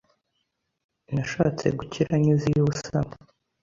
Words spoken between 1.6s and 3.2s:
gukira nyuze iy' ubusamo